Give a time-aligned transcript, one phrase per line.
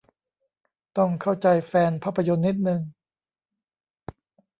[0.97, 2.81] ต้องเข้าใจแฟนภาพยนตร์นิดนึง